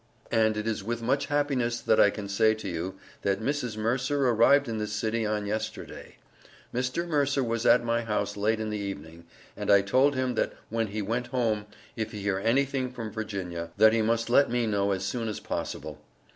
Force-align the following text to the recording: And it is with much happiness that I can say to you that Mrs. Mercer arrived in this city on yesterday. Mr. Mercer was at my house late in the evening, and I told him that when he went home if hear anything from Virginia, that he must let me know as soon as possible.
And 0.31 0.57
it 0.57 0.65
is 0.65 0.83
with 0.83 1.03
much 1.03 1.27
happiness 1.27 1.79
that 1.79 1.99
I 1.99 2.09
can 2.09 2.27
say 2.27 2.55
to 2.55 2.67
you 2.67 2.95
that 3.21 3.39
Mrs. 3.39 3.77
Mercer 3.77 4.27
arrived 4.29 4.67
in 4.67 4.79
this 4.79 4.93
city 4.93 5.27
on 5.27 5.45
yesterday. 5.45 6.15
Mr. 6.73 7.07
Mercer 7.07 7.43
was 7.43 7.67
at 7.67 7.85
my 7.85 8.01
house 8.01 8.35
late 8.35 8.59
in 8.59 8.71
the 8.71 8.79
evening, 8.79 9.25
and 9.55 9.69
I 9.71 9.81
told 9.83 10.15
him 10.15 10.33
that 10.33 10.53
when 10.71 10.87
he 10.87 11.03
went 11.03 11.27
home 11.27 11.67
if 11.95 12.13
hear 12.13 12.39
anything 12.39 12.89
from 12.89 13.11
Virginia, 13.11 13.69
that 13.77 13.93
he 13.93 14.01
must 14.01 14.27
let 14.27 14.49
me 14.49 14.65
know 14.65 14.89
as 14.89 15.03
soon 15.05 15.27
as 15.27 15.39
possible. 15.39 16.01